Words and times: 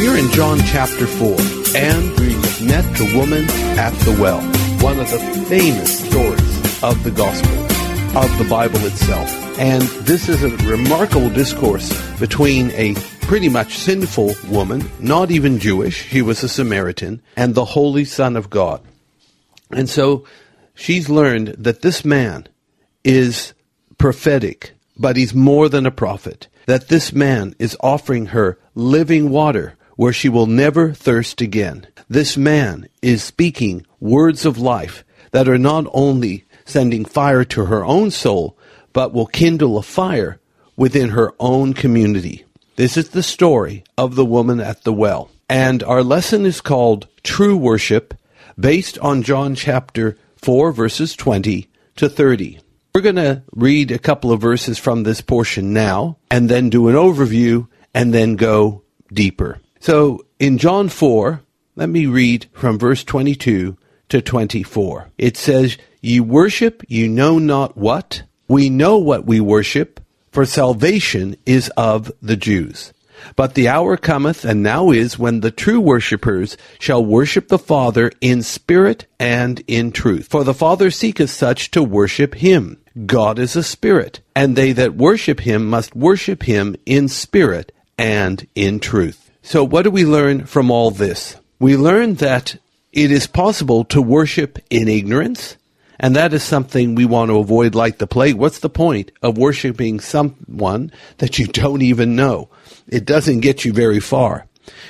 We 0.00 0.08
are 0.08 0.16
in 0.16 0.30
John 0.30 0.58
chapter 0.60 1.06
4, 1.06 1.28
and 1.76 2.18
we 2.18 2.34
met 2.66 2.84
the 2.96 3.12
woman 3.14 3.44
at 3.78 3.92
the 4.06 4.16
well, 4.18 4.40
one 4.82 4.98
of 4.98 5.10
the 5.10 5.18
famous 5.46 5.98
stories 6.08 6.82
of 6.82 7.04
the 7.04 7.10
gospel, 7.10 7.52
of 8.16 8.38
the 8.38 8.46
Bible 8.48 8.78
itself. 8.86 9.28
And 9.58 9.82
this 10.06 10.30
is 10.30 10.42
a 10.42 10.56
remarkable 10.66 11.28
discourse 11.28 11.92
between 12.18 12.70
a 12.70 12.94
pretty 13.20 13.50
much 13.50 13.76
sinful 13.76 14.36
woman, 14.48 14.90
not 15.00 15.30
even 15.30 15.58
Jewish, 15.58 16.08
she 16.08 16.22
was 16.22 16.42
a 16.42 16.48
Samaritan, 16.48 17.20
and 17.36 17.54
the 17.54 17.66
Holy 17.66 18.06
Son 18.06 18.38
of 18.38 18.48
God. 18.48 18.80
And 19.70 19.86
so 19.86 20.24
she's 20.74 21.10
learned 21.10 21.48
that 21.58 21.82
this 21.82 22.06
man 22.06 22.48
is 23.04 23.52
prophetic, 23.98 24.72
but 24.96 25.16
he's 25.18 25.34
more 25.34 25.68
than 25.68 25.84
a 25.84 25.90
prophet. 25.90 26.48
That 26.64 26.88
this 26.88 27.12
man 27.12 27.54
is 27.58 27.76
offering 27.82 28.26
her 28.26 28.58
living 28.74 29.28
water 29.28 29.76
where 30.00 30.14
she 30.14 30.30
will 30.30 30.46
never 30.46 30.94
thirst 30.94 31.42
again. 31.42 31.86
This 32.08 32.34
man 32.34 32.88
is 33.02 33.22
speaking 33.22 33.84
words 34.00 34.46
of 34.46 34.56
life 34.56 35.04
that 35.32 35.46
are 35.46 35.58
not 35.58 35.84
only 35.92 36.46
sending 36.64 37.04
fire 37.04 37.44
to 37.44 37.66
her 37.66 37.84
own 37.84 38.10
soul, 38.10 38.56
but 38.94 39.12
will 39.12 39.26
kindle 39.26 39.76
a 39.76 39.82
fire 39.82 40.40
within 40.74 41.10
her 41.10 41.34
own 41.38 41.74
community. 41.74 42.46
This 42.76 42.96
is 42.96 43.10
the 43.10 43.22
story 43.22 43.84
of 43.98 44.14
the 44.14 44.24
woman 44.24 44.58
at 44.58 44.84
the 44.84 44.92
well. 44.94 45.30
And 45.50 45.82
our 45.82 46.02
lesson 46.02 46.46
is 46.46 46.62
called 46.62 47.06
True 47.22 47.58
Worship, 47.58 48.14
based 48.58 48.98
on 49.00 49.22
John 49.22 49.54
chapter 49.54 50.16
4, 50.36 50.72
verses 50.72 51.14
20 51.14 51.68
to 51.96 52.08
30. 52.08 52.58
We're 52.94 53.02
going 53.02 53.16
to 53.16 53.42
read 53.52 53.90
a 53.90 53.98
couple 53.98 54.32
of 54.32 54.40
verses 54.40 54.78
from 54.78 55.02
this 55.02 55.20
portion 55.20 55.74
now, 55.74 56.16
and 56.30 56.48
then 56.48 56.70
do 56.70 56.88
an 56.88 56.94
overview, 56.94 57.68
and 57.92 58.14
then 58.14 58.36
go 58.36 58.82
deeper. 59.12 59.60
So 59.80 60.26
in 60.38 60.58
John 60.58 60.90
4, 60.90 61.42
let 61.74 61.88
me 61.88 62.04
read 62.04 62.46
from 62.52 62.78
verse 62.78 63.02
22 63.02 63.76
to 64.10 64.22
24. 64.22 65.10
It 65.16 65.36
says, 65.38 65.78
Ye 66.02 66.20
worship 66.20 66.82
you 66.88 67.08
know 67.08 67.38
not 67.38 67.76
what? 67.76 68.22
We 68.46 68.68
know 68.68 68.98
what 68.98 69.26
we 69.26 69.40
worship, 69.40 70.00
for 70.30 70.44
salvation 70.44 71.36
is 71.46 71.70
of 71.76 72.12
the 72.20 72.36
Jews. 72.36 72.92
But 73.36 73.54
the 73.54 73.68
hour 73.68 73.96
cometh, 73.96 74.44
and 74.44 74.62
now 74.62 74.90
is, 74.90 75.18
when 75.18 75.40
the 75.40 75.50
true 75.50 75.80
worshippers 75.80 76.56
shall 76.78 77.04
worship 77.04 77.48
the 77.48 77.58
Father 77.58 78.10
in 78.20 78.42
spirit 78.42 79.06
and 79.18 79.62
in 79.66 79.92
truth. 79.92 80.28
For 80.28 80.42
the 80.44 80.54
Father 80.54 80.90
seeketh 80.90 81.30
such 81.30 81.70
to 81.72 81.82
worship 81.82 82.34
him. 82.34 82.78
God 83.06 83.38
is 83.38 83.56
a 83.56 83.62
spirit, 83.62 84.20
and 84.34 84.56
they 84.56 84.72
that 84.72 84.94
worship 84.94 85.40
him 85.40 85.68
must 85.68 85.94
worship 85.94 86.42
him 86.42 86.76
in 86.86 87.08
spirit 87.08 87.72
and 87.98 88.46
in 88.54 88.80
truth. 88.80 89.19
So, 89.42 89.64
what 89.64 89.82
do 89.82 89.90
we 89.90 90.04
learn 90.04 90.46
from 90.46 90.70
all 90.70 90.90
this? 90.90 91.36
We 91.58 91.76
learn 91.76 92.14
that 92.16 92.56
it 92.92 93.10
is 93.10 93.26
possible 93.26 93.84
to 93.86 94.02
worship 94.02 94.58
in 94.68 94.88
ignorance, 94.88 95.56
and 95.98 96.14
that 96.16 96.32
is 96.32 96.42
something 96.42 96.94
we 96.94 97.04
want 97.04 97.30
to 97.30 97.38
avoid 97.38 97.74
like 97.74 97.98
the 97.98 98.06
plague. 98.06 98.34
What's 98.34 98.58
the 98.58 98.70
point 98.70 99.12
of 99.22 99.38
worshiping 99.38 100.00
someone 100.00 100.92
that 101.18 101.38
you 101.38 101.46
don't 101.62 101.82
even 101.82 102.16
know? 102.16 102.48
It 102.88 103.04
doesn't 103.04 103.40
get 103.40 103.64
you 103.64 103.72
very 103.72 104.00
far. 104.00 104.46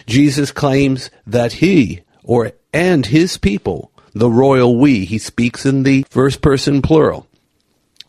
Jesus 0.06 0.50
claims 0.50 1.11
that 1.27 1.55
he 1.55 2.00
or 2.25 2.53
and 2.72 3.06
his 3.06 3.38
people, 3.38 3.91
the 4.15 4.31
royal 4.31 4.78
we, 4.78 5.05
he 5.05 5.19
speaks 5.19 5.65
in 5.65 5.82
the 5.82 6.05
first 6.11 6.43
person 6.43 6.82
plural. 6.82 7.27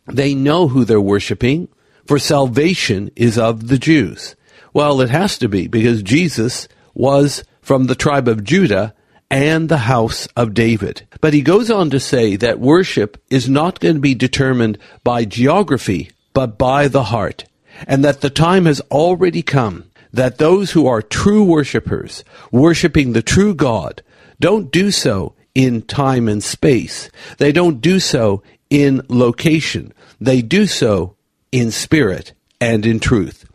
They 0.07 0.33
know 0.33 0.67
who 0.67 0.85
they're 0.85 1.01
worshiping, 1.01 1.67
for 2.05 2.19
salvation 2.19 3.11
is 3.15 3.37
of 3.37 3.67
the 3.67 3.77
Jews. 3.77 4.35
Well, 4.73 5.01
it 5.01 5.09
has 5.09 5.37
to 5.39 5.49
be 5.49 5.67
because 5.67 6.03
Jesus 6.03 6.67
was 6.93 7.43
from 7.61 7.85
the 7.85 7.95
tribe 7.95 8.27
of 8.27 8.43
Judah 8.43 8.93
and 9.29 9.69
the 9.69 9.77
house 9.77 10.27
of 10.35 10.53
David. 10.53 11.07
But 11.21 11.33
he 11.33 11.41
goes 11.41 11.69
on 11.69 11.89
to 11.91 11.99
say 11.99 12.35
that 12.37 12.59
worship 12.59 13.21
is 13.29 13.49
not 13.49 13.79
going 13.79 13.95
to 13.95 14.01
be 14.01 14.15
determined 14.15 14.77
by 15.03 15.25
geography, 15.25 16.11
but 16.33 16.57
by 16.57 16.87
the 16.87 17.05
heart. 17.05 17.45
And 17.87 18.03
that 18.03 18.21
the 18.21 18.29
time 18.29 18.65
has 18.65 18.81
already 18.91 19.41
come 19.41 19.85
that 20.13 20.37
those 20.37 20.71
who 20.71 20.87
are 20.87 21.01
true 21.01 21.43
worshippers, 21.43 22.23
worshiping 22.51 23.13
the 23.13 23.21
true 23.21 23.55
God, 23.55 24.03
don't 24.39 24.71
do 24.71 24.91
so 24.91 25.33
in 25.55 25.81
time 25.81 26.27
and 26.27 26.43
space. 26.43 27.09
They 27.37 27.51
don't 27.51 27.79
do 27.79 27.99
so 27.99 28.43
in 28.69 29.01
location. 29.07 29.93
They 30.19 30.41
do 30.41 30.67
so 30.67 31.15
in 31.51 31.71
spirit 31.71 32.33
and 32.59 32.85
in 32.85 32.99
truth 32.99 33.45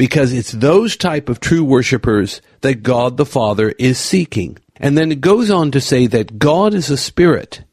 because 0.00 0.32
it's 0.32 0.52
those 0.52 0.96
type 0.96 1.28
of 1.28 1.40
true 1.40 1.62
worshipers 1.62 2.40
that 2.62 2.82
God 2.82 3.18
the 3.18 3.26
Father 3.26 3.74
is 3.78 3.98
seeking. 3.98 4.56
And 4.76 4.96
then 4.96 5.12
it 5.12 5.20
goes 5.20 5.50
on 5.50 5.70
to 5.72 5.80
say 5.82 6.06
that 6.06 6.38
God 6.38 6.72
is 6.72 6.88
a 6.88 6.96
spirit, 6.96 7.64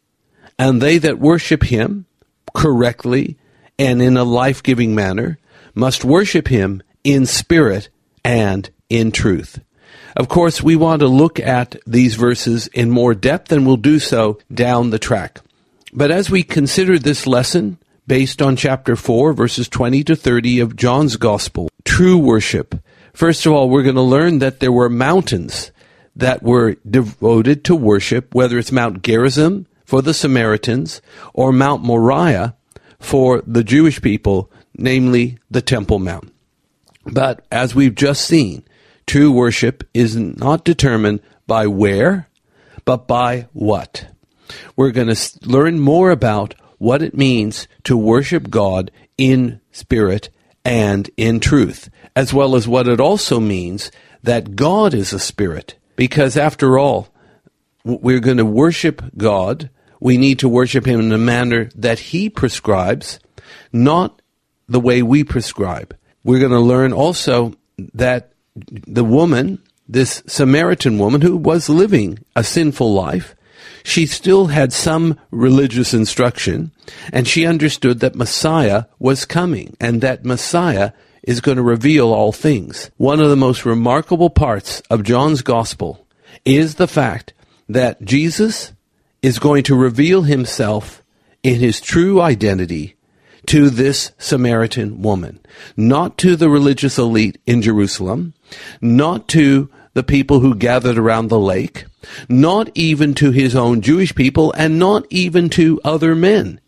and 0.60 0.82
they 0.82 0.98
that 0.98 1.20
worship 1.20 1.64
him 1.64 2.06
correctly 2.54 3.38
and 3.80 4.02
in 4.02 4.18
a 4.18 4.26
life-giving 4.26 4.94
manner 4.94 5.40
must 5.74 6.04
worship 6.04 6.50
him 6.50 6.84
in 7.02 7.26
spirit 7.26 7.88
and 8.26 8.72
in 8.90 9.14
truth. 9.14 9.62
Of 10.18 10.28
course, 10.28 10.62
we 10.62 10.76
want 10.76 11.00
to 11.00 11.08
look 11.08 11.40
at 11.40 11.78
these 11.88 12.16
verses 12.16 12.68
in 12.74 12.90
more 12.90 13.14
depth, 13.16 13.54
and 13.54 13.66
we'll 13.66 13.78
do 13.78 14.00
so 14.00 14.38
down 14.54 14.90
the 14.90 15.00
track. 15.00 15.40
But 15.94 16.12
as 16.12 16.30
we 16.30 16.44
consider 16.44 17.00
this 17.00 17.26
lesson, 17.26 17.78
based 18.06 18.42
on 18.42 18.58
chapter 18.58 18.98
4, 18.98 19.32
verses 19.32 19.70
20 19.70 20.04
to 20.04 20.16
30 20.18 20.60
of 20.60 20.76
John's 20.76 21.16
Gospel, 21.16 21.70
true 21.88 22.18
worship. 22.18 22.76
First 23.14 23.46
of 23.46 23.54
all, 23.54 23.70
we're 23.70 23.84
going 23.84 23.96
to 23.96 24.02
learn 24.02 24.40
that 24.40 24.60
there 24.60 24.72
were 24.72 24.90
mountains 24.90 25.72
that 26.16 26.44
were 26.44 26.76
devoted 26.88 27.64
to 27.64 27.76
worship, 27.76 28.36
whether 28.36 28.60
it's 28.60 28.72
Mount 28.72 29.02
Gerizim 29.02 29.66
for 29.86 30.02
the 30.02 30.14
Samaritans 30.14 31.02
or 31.34 31.52
Mount 31.52 31.84
Moriah 31.84 32.56
for 33.00 33.42
the 33.48 33.64
Jewish 33.64 34.02
people, 34.02 34.52
namely 34.76 35.40
the 35.50 35.62
Temple 35.62 36.00
Mount. 36.00 36.34
But 37.06 37.46
as 37.52 37.74
we've 37.74 37.96
just 37.96 38.26
seen, 38.26 38.64
true 39.08 39.32
worship 39.32 39.88
is 39.94 40.16
not 40.16 40.66
determined 40.66 41.22
by 41.48 41.68
where, 41.68 42.28
but 42.84 43.08
by 43.08 43.48
what. 43.54 44.08
We're 44.76 44.92
going 44.92 45.14
to 45.14 45.40
learn 45.44 45.80
more 45.80 46.12
about 46.12 46.54
what 46.80 47.02
it 47.02 47.16
means 47.16 47.68
to 47.86 47.96
worship 47.96 48.50
God 48.50 48.92
in 49.18 49.62
spirit 49.72 50.30
and 50.68 51.10
in 51.16 51.40
truth, 51.40 51.90
as 52.14 52.34
well 52.34 52.54
as 52.54 52.68
what 52.68 52.90
it 52.90 53.00
also 53.00 53.40
means 53.40 53.90
that 54.22 54.58
God 54.58 54.94
is 54.94 55.14
a 55.14 55.20
spirit. 55.20 55.76
Because 55.96 56.36
after 56.36 56.78
all, 56.78 57.08
we're 57.86 58.20
going 58.20 58.38
to 58.38 58.46
worship 58.46 59.02
God. 59.16 59.70
We 60.02 60.18
need 60.18 60.40
to 60.40 60.50
worship 60.50 60.86
Him 60.86 61.00
in 61.00 61.14
a 61.14 61.18
manner 61.18 61.70
that 61.74 62.00
He 62.00 62.30
prescribes, 62.30 63.22
not 63.72 64.22
the 64.68 64.82
way 64.82 65.02
we 65.02 65.24
prescribe. 65.24 65.96
We're 66.26 66.40
going 66.40 66.52
to 66.52 66.60
learn 66.60 66.92
also 66.92 67.54
that 67.94 68.34
the 68.54 69.06
woman, 69.06 69.64
this 69.88 70.22
Samaritan 70.28 71.00
woman 71.00 71.22
who 71.22 71.38
was 71.38 71.70
living 71.70 72.20
a 72.36 72.44
sinful 72.44 72.94
life, 72.94 73.37
she 73.88 74.06
still 74.06 74.48
had 74.48 74.74
some 74.74 75.18
religious 75.32 75.94
instruction, 75.94 76.72
and 77.14 77.26
she 77.26 77.46
understood 77.46 78.02
that 78.02 78.18
Messiah 78.18 78.84
was 79.00 79.24
coming, 79.24 79.78
and 79.80 80.02
that 80.02 80.26
Messiah 80.26 80.92
is 81.24 81.40
going 81.40 81.56
to 81.56 81.64
reveal 81.64 82.12
all 82.12 82.34
things. 82.34 82.92
One 82.98 83.22
of 83.22 83.30
the 83.30 83.38
most 83.38 83.66
remarkable 83.66 84.30
parts 84.30 84.82
of 84.90 85.04
John's 85.04 85.42
gospel 85.42 86.06
is 86.44 86.76
the 86.76 86.88
fact 86.88 87.34
that 87.70 88.02
Jesus 88.02 88.74
is 89.22 89.40
going 89.40 89.64
to 89.64 89.76
reveal 89.76 90.24
himself 90.24 91.02
in 91.42 91.62
his 91.62 91.80
true 91.80 92.20
identity 92.20 92.98
to 93.46 93.70
this 93.70 94.12
Samaritan 94.18 95.02
woman, 95.02 95.40
not 95.78 96.18
to 96.18 96.36
the 96.36 96.50
religious 96.50 96.98
elite 96.98 97.38
in 97.46 97.62
Jerusalem, 97.62 98.34
not 98.82 99.30
to 99.30 99.70
the 99.98 100.04
people 100.04 100.42
who 100.42 100.54
gathered 100.54 100.96
around 100.96 101.28
the 101.28 101.40
lake, 101.40 101.86
not 102.30 102.70
even 102.76 103.16
to 103.16 103.32
his 103.32 103.56
own 103.56 103.82
Jewish 103.82 104.14
people, 104.14 104.54
and 104.56 104.78
not 104.78 105.08
even 105.10 105.50
to 105.50 105.82
other 105.84 106.14
men. 106.14 106.62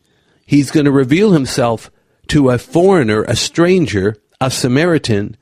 He's 0.47 0.71
going 0.71 0.87
to 0.87 0.91
reveal 0.91 1.31
himself 1.31 1.91
to 2.29 2.49
a 2.49 2.57
foreigner, 2.57 3.21
a 3.21 3.35
stranger, 3.35 4.15
a 4.41 4.49
Samaritan, 4.49 5.37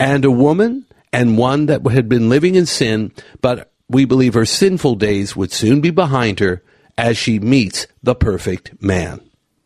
and 0.00 0.24
a 0.24 0.32
woman, 0.32 0.84
and 1.12 1.38
one 1.38 1.66
that 1.66 1.86
had 1.86 2.08
been 2.08 2.28
living 2.28 2.56
in 2.56 2.66
sin, 2.66 3.12
but 3.40 3.70
we 3.88 4.04
believe 4.04 4.34
her 4.34 4.44
sinful 4.44 4.96
days 4.96 5.36
would 5.36 5.52
soon 5.52 5.80
be 5.80 5.90
behind 5.90 6.40
her 6.40 6.64
as 6.98 7.16
she 7.16 7.38
meets 7.38 7.86
the 8.02 8.16
perfect 8.16 8.82
man. 8.82 9.20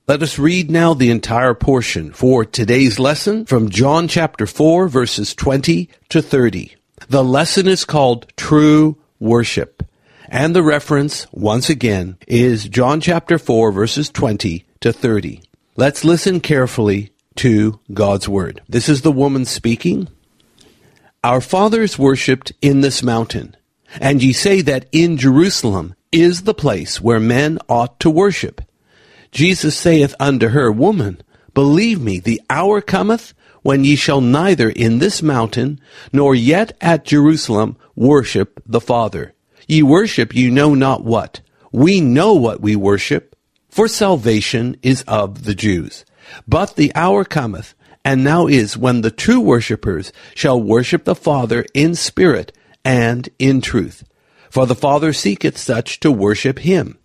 Let 0.06 0.22
us 0.22 0.38
read 0.38 0.70
now 0.70 0.92
the 0.92 1.10
entire 1.10 1.54
portion 1.54 2.12
for 2.12 2.44
today's 2.44 2.98
lesson 2.98 3.46
from 3.46 3.70
John 3.70 4.08
chapter 4.08 4.46
4 4.46 4.88
verses 4.88 5.34
20 5.34 5.88
to 6.10 6.20
30. 6.20 6.76
The 7.08 7.24
lesson 7.24 7.66
is 7.66 7.84
called 7.84 8.32
True 8.36 8.96
Worship. 9.18 9.82
And 10.28 10.56
the 10.56 10.62
reference, 10.62 11.26
once 11.32 11.68
again, 11.68 12.16
is 12.26 12.68
John 12.68 13.00
chapter 13.00 13.38
4 13.38 13.72
verses 13.72 14.08
20 14.08 14.64
to 14.80 14.92
30. 14.92 15.42
Let's 15.76 16.04
listen 16.04 16.40
carefully 16.40 17.12
to 17.36 17.80
God's 17.92 18.28
word. 18.28 18.62
This 18.68 18.88
is 18.88 19.02
the 19.02 19.12
woman 19.12 19.44
speaking. 19.44 20.08
Our 21.24 21.40
fathers 21.40 21.98
worshipped 21.98 22.52
in 22.60 22.80
this 22.80 23.02
mountain, 23.02 23.56
and 24.00 24.22
ye 24.22 24.32
say 24.32 24.60
that 24.62 24.86
in 24.92 25.16
Jerusalem 25.16 25.94
is 26.10 26.42
the 26.42 26.54
place 26.54 27.00
where 27.00 27.20
men 27.20 27.58
ought 27.68 28.00
to 28.00 28.10
worship. 28.10 28.60
Jesus 29.30 29.76
saith 29.76 30.14
unto 30.18 30.48
her, 30.48 30.70
Woman, 30.70 31.22
believe 31.54 32.00
me, 32.00 32.18
the 32.18 32.40
hour 32.50 32.80
cometh 32.80 33.34
when 33.62 33.84
ye 33.84 33.96
shall 33.96 34.20
neither 34.20 34.68
in 34.70 34.98
this 34.98 35.22
mountain 35.22 35.80
nor 36.12 36.34
yet 36.34 36.76
at 36.80 37.04
Jerusalem 37.04 37.76
worship 37.94 38.60
the 38.66 38.80
Father. 38.80 39.34
Ye 39.66 39.82
worship 39.82 40.34
you 40.34 40.50
know 40.50 40.74
not 40.74 41.04
what. 41.04 41.40
We 41.70 42.00
know 42.00 42.34
what 42.34 42.60
we 42.60 42.76
worship, 42.76 43.36
for 43.68 43.88
salvation 43.88 44.76
is 44.82 45.02
of 45.08 45.44
the 45.44 45.54
Jews. 45.54 46.04
But 46.46 46.76
the 46.76 46.92
hour 46.94 47.24
cometh, 47.24 47.74
and 48.04 48.22
now 48.22 48.46
is, 48.46 48.76
when 48.76 49.00
the 49.00 49.10
true 49.10 49.40
worshippers 49.40 50.12
shall 50.34 50.60
worship 50.60 51.04
the 51.04 51.14
Father 51.14 51.64
in 51.72 51.94
spirit 51.94 52.52
and 52.84 53.28
in 53.38 53.60
truth. 53.60 54.04
For 54.50 54.66
the 54.66 54.74
Father 54.74 55.12
seeketh 55.12 55.56
such 55.56 56.00
to 56.00 56.10
worship 56.10 56.58
him. 56.58 56.98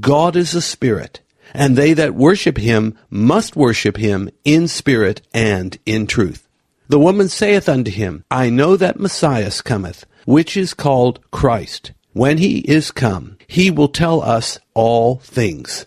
God 0.00 0.36
is 0.36 0.54
a 0.54 0.62
spirit, 0.62 1.20
and 1.54 1.76
they 1.76 1.92
that 1.94 2.14
worship 2.14 2.58
him 2.58 2.96
must 3.10 3.56
worship 3.56 3.96
him 3.96 4.30
in 4.44 4.68
spirit 4.68 5.22
and 5.32 5.78
in 5.86 6.06
truth. 6.06 6.46
The 6.88 6.98
woman 6.98 7.28
saith 7.28 7.68
unto 7.68 7.90
him, 7.90 8.24
I 8.30 8.50
know 8.50 8.76
that 8.76 9.00
Messiah 9.00 9.50
cometh, 9.64 10.06
which 10.24 10.56
is 10.56 10.74
called 10.74 11.20
Christ. 11.30 11.92
When 12.12 12.38
he 12.38 12.58
is 12.60 12.90
come, 12.90 13.36
he 13.46 13.70
will 13.70 13.88
tell 13.88 14.22
us 14.22 14.58
all 14.74 15.16
things. 15.16 15.86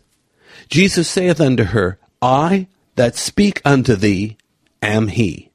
Jesus 0.70 1.10
saith 1.10 1.42
unto 1.42 1.64
her, 1.66 1.98
I 2.22 2.68
that 2.96 3.16
speak 3.16 3.62
unto 3.66 3.96
thee 3.96 4.38
am 4.82 5.08
he. 5.08 5.50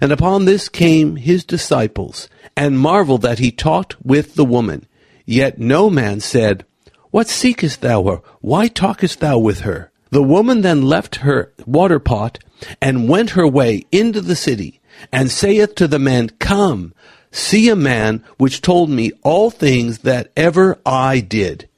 And 0.00 0.12
upon 0.12 0.44
this 0.44 0.68
came 0.68 1.16
his 1.16 1.44
disciples, 1.44 2.28
and 2.56 2.78
marveled 2.78 3.22
that 3.22 3.38
he 3.38 3.50
talked 3.50 3.96
with 4.04 4.34
the 4.34 4.44
woman. 4.44 4.86
Yet 5.26 5.58
no 5.58 5.90
man 5.90 6.20
said, 6.20 6.64
What 7.10 7.28
seekest 7.28 7.80
thou 7.80 8.04
her? 8.04 8.22
Why 8.40 8.68
talkest 8.68 9.20
thou 9.20 9.38
with 9.38 9.60
her? 9.60 9.90
The 10.10 10.22
woman 10.22 10.60
then 10.62 10.82
left 10.82 11.16
her 11.16 11.52
water 11.66 11.98
pot, 11.98 12.38
and 12.80 13.08
went 13.08 13.30
her 13.30 13.46
way 13.46 13.86
into 13.90 14.20
the 14.20 14.36
city, 14.36 14.80
and 15.10 15.30
saith 15.30 15.74
to 15.76 15.88
the 15.88 15.98
man, 15.98 16.30
Come, 16.38 16.94
see 17.32 17.68
a 17.68 17.76
man 17.76 18.24
which 18.36 18.60
told 18.60 18.90
me 18.90 19.12
all 19.22 19.50
things 19.50 19.98
that 19.98 20.30
ever 20.36 20.78
I 20.84 21.20
did. 21.20 21.68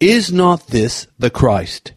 Is 0.00 0.32
not 0.32 0.68
this 0.68 1.06
the 1.18 1.30
Christ? 1.30 1.92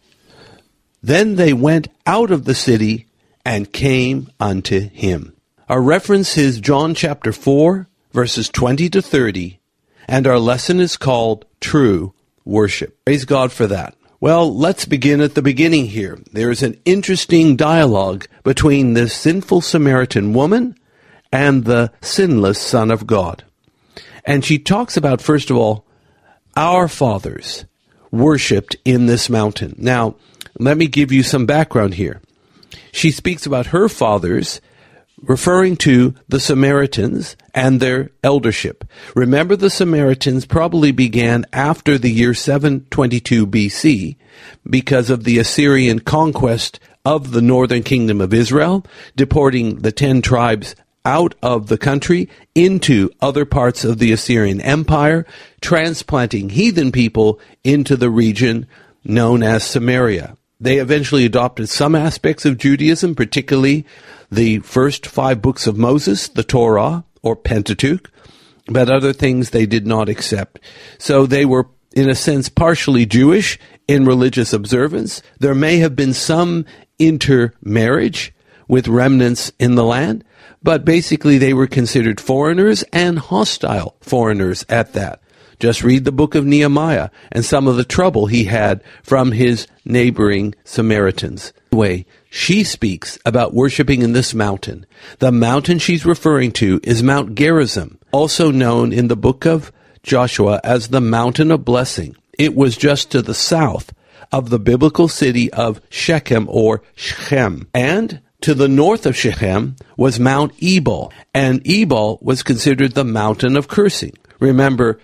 Then 1.02 1.36
they 1.36 1.52
went 1.52 1.88
out 2.06 2.30
of 2.30 2.44
the 2.44 2.54
city 2.54 3.06
and 3.44 3.72
came 3.72 4.30
unto 4.40 4.80
him. 4.80 5.34
Our 5.68 5.80
reference 5.80 6.36
is 6.36 6.60
John 6.60 6.94
chapter 6.94 7.32
4, 7.32 7.88
verses 8.12 8.48
20 8.48 8.88
to 8.90 9.02
30, 9.02 9.60
and 10.08 10.26
our 10.26 10.38
lesson 10.38 10.80
is 10.80 10.96
called 10.96 11.44
True 11.60 12.12
Worship. 12.44 13.04
Praise 13.04 13.24
God 13.24 13.52
for 13.52 13.66
that. 13.66 13.94
Well, 14.20 14.56
let's 14.56 14.84
begin 14.84 15.20
at 15.20 15.34
the 15.34 15.42
beginning 15.42 15.86
here. 15.86 16.18
There 16.32 16.50
is 16.50 16.62
an 16.62 16.80
interesting 16.84 17.56
dialogue 17.56 18.26
between 18.44 18.94
the 18.94 19.08
sinful 19.08 19.62
Samaritan 19.62 20.32
woman 20.32 20.76
and 21.32 21.64
the 21.64 21.90
sinless 22.00 22.60
Son 22.60 22.90
of 22.90 23.06
God. 23.06 23.44
And 24.24 24.44
she 24.44 24.58
talks 24.58 24.96
about, 24.96 25.20
first 25.20 25.50
of 25.50 25.56
all, 25.56 25.84
our 26.56 26.86
fathers 26.86 27.64
worshipped 28.12 28.76
in 28.84 29.06
this 29.06 29.28
mountain. 29.28 29.74
Now, 29.78 30.14
let 30.58 30.76
me 30.76 30.86
give 30.86 31.10
you 31.10 31.22
some 31.22 31.46
background 31.46 31.94
here. 31.94 32.20
She 32.92 33.10
speaks 33.10 33.46
about 33.46 33.66
her 33.66 33.88
fathers 33.88 34.60
referring 35.22 35.76
to 35.76 36.14
the 36.28 36.40
Samaritans 36.40 37.36
and 37.54 37.80
their 37.80 38.10
eldership. 38.22 38.84
Remember, 39.14 39.56
the 39.56 39.70
Samaritans 39.70 40.46
probably 40.46 40.92
began 40.92 41.46
after 41.52 41.96
the 41.96 42.10
year 42.10 42.34
722 42.34 43.46
BC 43.46 44.16
because 44.68 45.10
of 45.10 45.24
the 45.24 45.38
Assyrian 45.38 46.00
conquest 46.00 46.80
of 47.04 47.32
the 47.32 47.42
northern 47.42 47.82
kingdom 47.82 48.20
of 48.20 48.34
Israel, 48.34 48.84
deporting 49.16 49.80
the 49.80 49.92
ten 49.92 50.22
tribes 50.22 50.74
out 51.04 51.34
of 51.42 51.66
the 51.66 51.78
country 51.78 52.28
into 52.54 53.10
other 53.20 53.44
parts 53.44 53.84
of 53.84 53.98
the 53.98 54.12
Assyrian 54.12 54.60
Empire, 54.60 55.26
transplanting 55.60 56.50
heathen 56.50 56.92
people 56.92 57.40
into 57.64 57.96
the 57.96 58.10
region 58.10 58.66
known 59.04 59.42
as 59.42 59.64
Samaria. 59.64 60.36
They 60.60 60.78
eventually 60.78 61.24
adopted 61.24 61.68
some 61.68 61.96
aspects 61.96 62.44
of 62.44 62.56
Judaism, 62.56 63.16
particularly 63.16 63.84
the 64.32 64.60
first 64.60 65.06
five 65.06 65.42
books 65.42 65.66
of 65.66 65.76
Moses, 65.76 66.28
the 66.28 66.42
Torah 66.42 67.04
or 67.22 67.36
Pentateuch, 67.36 68.10
but 68.66 68.90
other 68.90 69.12
things 69.12 69.50
they 69.50 69.66
did 69.66 69.86
not 69.86 70.08
accept. 70.08 70.58
So 70.98 71.26
they 71.26 71.44
were, 71.44 71.68
in 71.94 72.08
a 72.08 72.14
sense, 72.14 72.48
partially 72.48 73.04
Jewish 73.04 73.58
in 73.86 74.06
religious 74.06 74.54
observance. 74.54 75.20
There 75.38 75.54
may 75.54 75.78
have 75.78 75.94
been 75.94 76.14
some 76.14 76.64
intermarriage 76.98 78.32
with 78.66 78.88
remnants 78.88 79.52
in 79.58 79.74
the 79.74 79.84
land, 79.84 80.24
but 80.62 80.86
basically 80.86 81.36
they 81.36 81.52
were 81.52 81.66
considered 81.66 82.18
foreigners 82.18 82.84
and 82.84 83.18
hostile 83.18 83.96
foreigners 84.00 84.64
at 84.70 84.94
that. 84.94 85.20
Just 85.58 85.84
read 85.84 86.06
the 86.06 86.10
book 86.10 86.34
of 86.34 86.46
Nehemiah 86.46 87.10
and 87.30 87.44
some 87.44 87.68
of 87.68 87.76
the 87.76 87.84
trouble 87.84 88.26
he 88.26 88.44
had 88.44 88.82
from 89.02 89.32
his 89.32 89.66
neighboring 89.84 90.54
Samaritans. 90.64 91.52
Anyway, 91.72 92.04
she 92.28 92.64
speaks 92.64 93.18
about 93.24 93.54
worshiping 93.54 94.02
in 94.02 94.12
this 94.12 94.34
mountain. 94.34 94.84
The 95.20 95.32
mountain 95.32 95.78
she's 95.78 96.04
referring 96.04 96.52
to 96.52 96.78
is 96.82 97.02
Mount 97.02 97.34
Gerizim, 97.34 97.98
also 98.12 98.50
known 98.50 98.92
in 98.92 99.08
the 99.08 99.16
book 99.16 99.46
of 99.46 99.72
Joshua 100.02 100.60
as 100.62 100.88
the 100.88 101.00
Mountain 101.00 101.50
of 101.50 101.64
Blessing. 101.64 102.14
It 102.38 102.54
was 102.54 102.76
just 102.76 103.10
to 103.12 103.22
the 103.22 103.32
south 103.34 103.94
of 104.30 104.50
the 104.50 104.58
biblical 104.58 105.08
city 105.08 105.50
of 105.50 105.80
Shechem 105.88 106.46
or 106.50 106.82
Shechem. 106.94 107.66
And 107.72 108.20
to 108.42 108.52
the 108.52 108.68
north 108.68 109.06
of 109.06 109.16
Shechem 109.16 109.76
was 109.96 110.20
Mount 110.20 110.52
Ebal, 110.60 111.10
and 111.32 111.66
Ebal 111.66 112.18
was 112.20 112.42
considered 112.42 112.92
the 112.92 113.04
mountain 113.04 113.56
of 113.56 113.68
cursing. 113.68 114.12
Remember, 114.40 115.00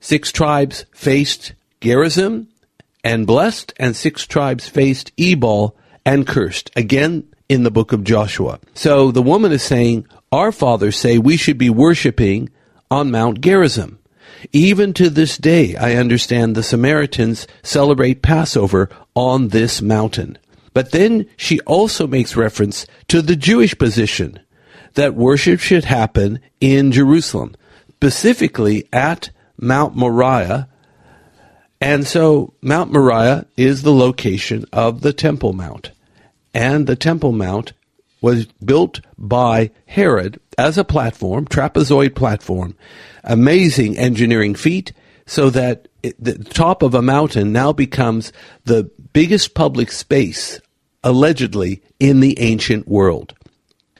six 0.00 0.32
tribes 0.32 0.84
faced 0.92 1.52
Gerizim 1.80 2.48
and 3.04 3.24
blessed, 3.24 3.72
and 3.76 3.94
six 3.94 4.26
tribes 4.26 4.68
faced 4.68 5.12
Ebal 5.16 5.76
and 6.08 6.26
cursed. 6.26 6.70
Again, 6.74 7.22
in 7.50 7.64
the 7.64 7.70
book 7.70 7.92
of 7.92 8.02
Joshua. 8.02 8.58
So 8.72 9.10
the 9.10 9.20
woman 9.20 9.52
is 9.52 9.62
saying, 9.62 10.06
Our 10.32 10.52
fathers 10.52 10.96
say 10.96 11.18
we 11.18 11.36
should 11.36 11.58
be 11.58 11.68
worshiping 11.68 12.48
on 12.90 13.10
Mount 13.10 13.42
Gerizim. 13.42 13.98
Even 14.50 14.94
to 14.94 15.10
this 15.10 15.36
day, 15.36 15.76
I 15.76 15.96
understand 15.96 16.54
the 16.54 16.62
Samaritans 16.62 17.46
celebrate 17.62 18.22
Passover 18.22 18.88
on 19.14 19.48
this 19.48 19.82
mountain. 19.82 20.38
But 20.72 20.92
then 20.92 21.26
she 21.36 21.60
also 21.60 22.06
makes 22.06 22.36
reference 22.36 22.86
to 23.08 23.20
the 23.20 23.36
Jewish 23.36 23.76
position 23.76 24.40
that 24.94 25.14
worship 25.14 25.60
should 25.60 25.84
happen 25.84 26.40
in 26.58 26.90
Jerusalem, 26.90 27.54
specifically 27.96 28.88
at 28.94 29.28
Mount 29.58 29.94
Moriah. 29.94 30.68
And 31.82 32.06
so 32.06 32.54
Mount 32.62 32.92
Moriah 32.92 33.46
is 33.58 33.82
the 33.82 33.92
location 33.92 34.64
of 34.72 35.02
the 35.02 35.12
Temple 35.12 35.52
Mount 35.52 35.90
and 36.58 36.88
the 36.88 36.96
Temple 36.96 37.30
Mount 37.30 37.72
was 38.20 38.46
built 38.64 39.00
by 39.16 39.70
Herod 39.86 40.40
as 40.58 40.76
a 40.76 40.82
platform, 40.82 41.46
trapezoid 41.46 42.16
platform, 42.16 42.74
amazing 43.22 43.96
engineering 43.96 44.56
feat, 44.56 44.92
so 45.24 45.50
that 45.50 45.86
it, 46.02 46.16
the 46.18 46.36
top 46.36 46.82
of 46.82 46.94
a 46.94 47.02
mountain 47.02 47.52
now 47.52 47.72
becomes 47.72 48.32
the 48.64 48.90
biggest 49.12 49.54
public 49.54 49.92
space, 49.92 50.60
allegedly, 51.04 51.80
in 52.00 52.18
the 52.18 52.36
ancient 52.40 52.88
world. 52.88 53.34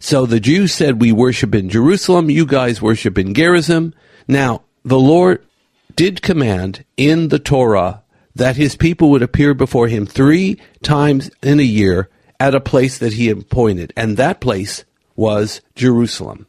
So 0.01 0.27
the 0.27 0.41
Jews 0.41 0.75
said, 0.75 1.01
We 1.01 1.13
worship 1.13 1.55
in 1.55 1.69
Jerusalem, 1.69 2.29
you 2.29 2.45
guys 2.45 2.83
worship 2.83 3.19
in 3.19 3.35
Gerizim. 3.35 3.95
Now, 4.27 4.63
the 4.85 4.99
Lord 4.99 5.47
did 5.95 6.23
command 6.23 6.85
in 6.97 7.29
the 7.29 7.39
Torah 7.39 8.03
that 8.35 8.57
his 8.57 8.75
people 8.75 9.11
would 9.11 9.23
appear 9.23 9.55
before 9.55 9.87
him 9.87 10.07
three 10.07 10.61
times 10.83 11.31
in 11.41 11.61
a 11.61 11.63
year 11.63 12.09
at 12.41 12.55
a 12.55 12.61
place 12.61 12.99
that 12.99 13.15
he 13.15 13.31
appointed, 13.31 13.93
and 13.97 14.17
that 14.17 14.41
place 14.41 14.85
was 15.17 15.61
Jerusalem. 15.75 16.47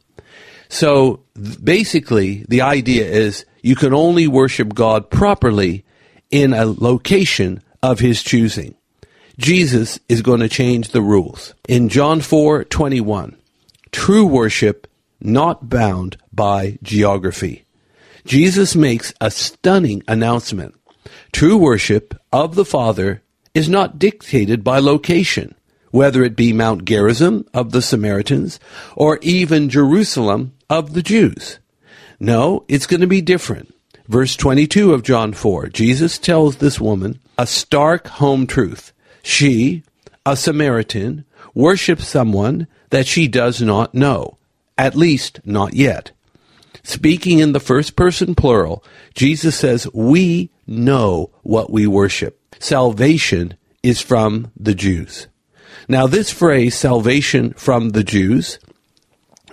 So 0.68 1.24
basically, 1.62 2.44
the 2.48 2.62
idea 2.62 3.04
is 3.04 3.44
you 3.62 3.74
can 3.74 3.92
only 3.92 4.28
worship 4.28 4.74
God 4.74 5.10
properly 5.10 5.84
in 6.30 6.52
a 6.52 6.64
location 6.64 7.62
of 7.82 7.98
his 7.98 8.22
choosing. 8.22 8.74
Jesus 9.36 9.98
is 10.08 10.22
going 10.22 10.40
to 10.40 10.48
change 10.48 10.90
the 10.90 11.02
rules. 11.02 11.54
In 11.68 11.88
John 11.88 12.20
4 12.20 12.64
21, 12.64 13.36
true 13.90 14.26
worship 14.26 14.86
not 15.20 15.68
bound 15.68 16.16
by 16.32 16.78
geography. 16.82 17.64
Jesus 18.24 18.76
makes 18.76 19.12
a 19.20 19.30
stunning 19.30 20.02
announcement. 20.06 20.74
True 21.32 21.56
worship 21.56 22.14
of 22.32 22.54
the 22.54 22.64
Father 22.64 23.22
is 23.54 23.68
not 23.68 23.98
dictated 23.98 24.62
by 24.62 24.78
location, 24.78 25.54
whether 25.90 26.22
it 26.22 26.36
be 26.36 26.52
Mount 26.52 26.84
Gerizim 26.84 27.46
of 27.52 27.72
the 27.72 27.82
Samaritans 27.82 28.60
or 28.96 29.18
even 29.22 29.68
Jerusalem 29.68 30.52
of 30.68 30.94
the 30.94 31.02
Jews. 31.02 31.58
No, 32.18 32.64
it's 32.68 32.86
going 32.86 33.00
to 33.00 33.06
be 33.06 33.20
different. 33.20 33.74
Verse 34.08 34.36
22 34.36 34.92
of 34.92 35.02
John 35.02 35.32
4, 35.32 35.68
Jesus 35.68 36.18
tells 36.18 36.56
this 36.56 36.80
woman 36.80 37.20
a 37.38 37.46
stark 37.46 38.08
home 38.08 38.46
truth. 38.46 38.92
She, 39.22 39.84
a 40.26 40.36
Samaritan, 40.36 41.24
worships 41.54 42.08
someone 42.08 42.66
that 42.90 43.06
she 43.06 43.28
does 43.28 43.62
not 43.62 43.94
know, 43.94 44.36
at 44.76 44.96
least 44.96 45.40
not 45.44 45.74
yet. 45.74 46.10
Speaking 46.82 47.38
in 47.38 47.52
the 47.52 47.60
first 47.60 47.96
person 47.96 48.34
plural, 48.34 48.84
Jesus 49.14 49.56
says, 49.56 49.86
We 49.92 50.50
know 50.66 51.30
what 51.42 51.70
we 51.70 51.86
worship. 51.86 52.40
Salvation 52.58 53.54
is 53.82 54.00
from 54.00 54.50
the 54.56 54.74
Jews. 54.74 55.28
Now, 55.88 56.06
this 56.06 56.30
phrase, 56.30 56.74
salvation 56.74 57.52
from 57.54 57.90
the 57.90 58.04
Jews, 58.04 58.58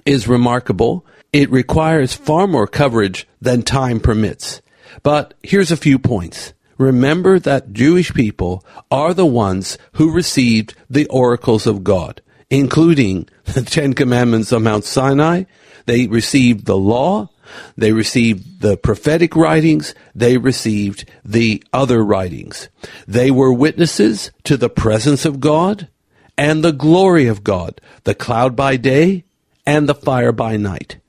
is 0.05 0.27
remarkable. 0.27 1.05
It 1.33 1.51
requires 1.51 2.13
far 2.13 2.47
more 2.47 2.67
coverage 2.67 3.27
than 3.41 3.61
time 3.61 3.99
permits. 3.99 4.61
But 5.03 5.33
here's 5.43 5.71
a 5.71 5.77
few 5.77 5.99
points. 5.99 6.53
Remember 6.77 7.39
that 7.39 7.73
Jewish 7.73 8.13
people 8.13 8.63
are 8.91 9.13
the 9.13 9.25
ones 9.25 9.77
who 9.93 10.11
received 10.11 10.75
the 10.89 11.07
oracles 11.07 11.65
of 11.65 11.83
God, 11.83 12.21
including 12.49 13.27
the 13.45 13.63
Ten 13.63 13.93
Commandments 13.93 14.53
on 14.53 14.63
Mount 14.63 14.85
Sinai. 14.85 15.43
They 15.85 16.07
received 16.07 16.65
the 16.65 16.77
law. 16.77 17.29
They 17.77 17.93
received 17.93 18.61
the 18.61 18.77
prophetic 18.77 19.35
writings. 19.35 19.95
They 20.13 20.37
received 20.37 21.09
the 21.25 21.63
other 21.73 22.03
writings. 22.03 22.69
They 23.07 23.31
were 23.31 23.53
witnesses 23.53 24.31
to 24.43 24.57
the 24.57 24.69
presence 24.69 25.25
of 25.25 25.39
God 25.39 25.87
and 26.37 26.63
the 26.63 26.71
glory 26.71 27.27
of 27.27 27.43
God, 27.43 27.81
the 28.03 28.15
cloud 28.15 28.55
by 28.55 28.77
day 28.77 29.25
and 29.65 29.89
the 29.89 29.95
fire 29.95 30.31
by 30.31 30.55
night. 30.57 30.99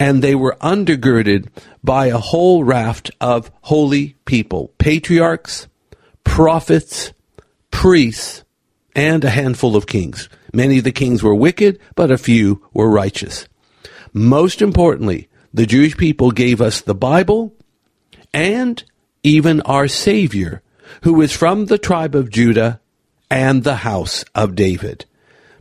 And 0.00 0.22
they 0.22 0.34
were 0.34 0.56
undergirded 0.60 1.48
by 1.82 2.06
a 2.06 2.18
whole 2.18 2.64
raft 2.64 3.10
of 3.20 3.50
holy 3.62 4.16
people, 4.24 4.72
patriarchs, 4.78 5.68
prophets, 6.24 7.12
priests, 7.70 8.44
and 8.94 9.24
a 9.24 9.30
handful 9.30 9.76
of 9.76 9.86
kings. 9.86 10.28
Many 10.52 10.78
of 10.78 10.84
the 10.84 10.92
kings 10.92 11.22
were 11.22 11.34
wicked, 11.34 11.78
but 11.94 12.10
a 12.10 12.18
few 12.18 12.66
were 12.72 12.90
righteous. 12.90 13.48
Most 14.12 14.62
importantly, 14.62 15.28
the 15.52 15.66
Jewish 15.66 15.96
people 15.96 16.30
gave 16.30 16.60
us 16.60 16.80
the 16.80 16.94
Bible 16.94 17.54
and 18.32 18.82
even 19.22 19.60
our 19.62 19.88
Savior, 19.88 20.62
who 21.02 21.20
is 21.20 21.32
from 21.32 21.66
the 21.66 21.78
tribe 21.78 22.14
of 22.14 22.30
Judah 22.30 22.80
and 23.30 23.64
the 23.64 23.76
house 23.76 24.24
of 24.34 24.54
David. 24.54 25.04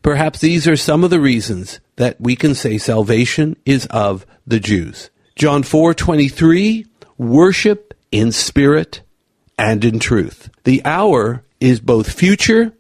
Perhaps 0.01 0.39
these 0.39 0.67
are 0.67 0.77
some 0.77 1.03
of 1.03 1.09
the 1.09 1.19
reasons 1.19 1.79
that 1.97 2.19
we 2.19 2.35
can 2.35 2.55
say 2.55 2.77
salvation 2.77 3.57
is 3.65 3.85
of 3.87 4.25
the 4.45 4.59
Jews. 4.59 5.09
John 5.35 5.63
4:23 5.63 6.85
worship 7.17 7.93
in 8.11 8.31
spirit 8.31 9.01
and 9.57 9.83
in 9.83 9.99
truth. 9.99 10.49
The 10.63 10.81
hour 10.85 11.43
is 11.59 11.79
both 11.79 12.11
future 12.11 12.73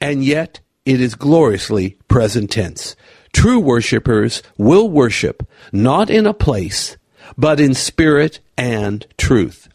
and 0.00 0.24
yet 0.24 0.60
it 0.84 1.00
is 1.00 1.14
gloriously 1.14 1.96
present 2.08 2.50
tense. 2.50 2.96
True 3.32 3.60
worshippers 3.60 4.42
will 4.56 4.88
worship 4.88 5.46
not 5.72 6.10
in 6.10 6.26
a 6.26 6.34
place, 6.34 6.96
but 7.36 7.60
in 7.60 7.74
spirit 7.74 8.40
and 8.56 9.06
truth. 9.16 9.68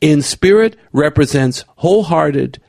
In 0.00 0.22
spirit 0.22 0.76
represents 0.92 1.64
wholehearted, 1.76 2.60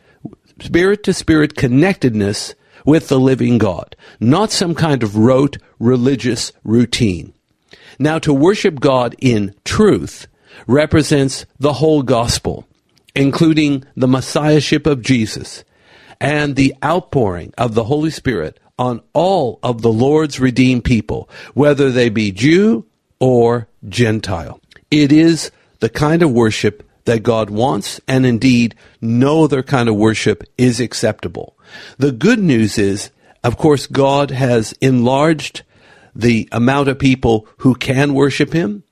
spirit 0.60 1.04
to 1.04 1.14
spirit 1.14 1.56
connectedness 1.56 2.56
with 2.86 3.08
the 3.08 3.20
living 3.20 3.58
God, 3.58 3.96
not 4.20 4.52
some 4.52 4.76
kind 4.76 5.04
of 5.04 5.16
rote 5.16 5.58
religious 5.80 6.52
routine. 6.64 7.34
Now, 8.00 8.20
to 8.20 8.34
worship 8.34 8.80
God 8.80 9.16
in 9.20 9.56
truth 9.64 10.28
represents 10.68 11.46
the 11.60 11.74
whole 11.74 12.04
gospel, 12.04 12.68
including 13.16 13.86
the 13.96 14.08
messiahship 14.08 14.86
of 14.86 15.02
Jesus 15.02 15.64
and 16.20 16.56
the 16.56 16.76
outpouring 16.84 17.54
of 17.58 17.74
the 17.74 17.84
Holy 17.86 18.10
Spirit 18.10 18.60
on 18.80 19.02
all 19.14 19.60
of 19.62 19.82
the 19.82 19.92
Lord's 19.92 20.40
redeemed 20.40 20.84
people, 20.84 21.30
whether 21.54 21.92
they 21.92 22.10
be 22.10 22.32
Jew 22.32 22.86
or 23.20 23.68
Gentile. 23.88 24.60
It 24.90 25.12
is 25.12 25.52
the 25.80 25.90
kind 25.90 26.24
of 26.24 26.32
worship 26.32 26.88
that 27.06 27.24
God 27.24 27.50
wants, 27.50 28.00
and 28.08 28.26
indeed, 28.26 28.76
no 29.02 29.44
other 29.44 29.64
kind 29.64 29.90
of 29.90 29.96
worship 29.96 30.44
is 30.58 30.80
acceptable. 30.80 31.58
The 31.98 32.12
good 32.12 32.40
news 32.40 32.78
is, 32.78 33.12
of 33.44 33.58
course, 33.58 33.88
God 33.88 34.32
has 34.32 34.74
enlarged 34.82 35.64
the 36.16 36.48
amount 36.52 36.88
of 36.88 37.00
people 37.00 37.48
who 37.58 37.76
can 37.76 38.14
worship 38.14 38.54
Him. 38.54 38.84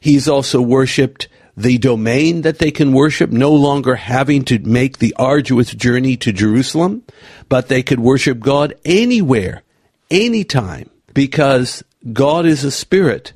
He's 0.00 0.28
also 0.28 0.60
worshiped 0.60 1.28
the 1.56 1.78
domain 1.78 2.42
that 2.42 2.58
they 2.58 2.70
can 2.70 2.92
worship, 2.92 3.30
no 3.30 3.52
longer 3.52 3.94
having 3.96 4.44
to 4.46 4.58
make 4.60 4.98
the 4.98 5.14
arduous 5.18 5.70
journey 5.72 6.16
to 6.16 6.32
Jerusalem, 6.32 7.02
but 7.48 7.68
they 7.68 7.82
could 7.82 8.00
worship 8.00 8.40
God 8.40 8.74
anywhere, 8.84 9.62
anytime, 10.10 10.88
because 11.12 11.84
God 12.12 12.46
is 12.46 12.64
a 12.64 12.70
spirit 12.70 13.34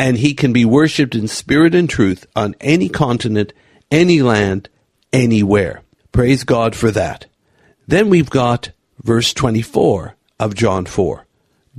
and 0.00 0.16
he 0.16 0.32
can 0.32 0.50
be 0.50 0.64
worshiped 0.64 1.14
in 1.14 1.28
spirit 1.28 1.74
and 1.74 1.88
truth 1.88 2.26
on 2.34 2.56
any 2.58 2.88
continent, 2.88 3.52
any 3.90 4.22
land, 4.22 4.66
anywhere. 5.12 5.82
Praise 6.10 6.42
God 6.42 6.74
for 6.74 6.90
that. 6.90 7.26
Then 7.86 8.08
we've 8.08 8.30
got 8.30 8.70
verse 9.02 9.34
24 9.34 10.16
of 10.38 10.54
John 10.54 10.86
4. 10.86 11.26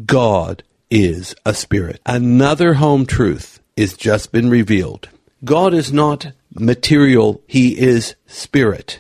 God 0.06 0.62
is 0.92 1.34
a 1.48 1.56
spirit. 1.56 2.00
Another 2.06 2.76
home 2.76 3.08
truth 3.08 3.60
is 3.76 3.98
just 3.98 4.32
been 4.32 4.52
revealed. 4.52 5.10
God 5.44 5.74
is 5.74 5.92
not 5.92 6.32
material, 6.54 7.42
He 7.48 7.76
is 7.76 8.14
spirit. 8.28 9.00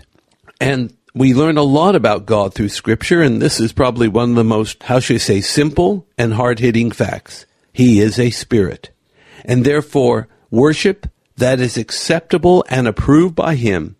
And 0.59 0.97
we 1.13 1.35
learn 1.35 1.57
a 1.57 1.63
lot 1.63 1.95
about 1.95 2.25
God 2.25 2.55
through 2.55 2.69
Scripture, 2.69 3.21
and 3.21 3.39
this 3.39 3.59
is 3.59 3.71
probably 3.71 4.07
one 4.07 4.31
of 4.31 4.35
the 4.35 4.43
most, 4.43 4.81
how 4.81 4.99
should 4.99 5.17
I 5.17 5.19
say, 5.19 5.41
simple 5.41 6.07
and 6.17 6.33
hard 6.33 6.57
hitting 6.57 6.89
facts. 6.89 7.45
He 7.71 7.99
is 7.99 8.17
a 8.17 8.31
spirit. 8.31 8.89
And 9.45 9.65
therefore, 9.65 10.27
worship 10.49 11.07
that 11.37 11.59
is 11.59 11.77
acceptable 11.77 12.63
and 12.69 12.87
approved 12.87 13.35
by 13.35 13.55
Him 13.55 13.95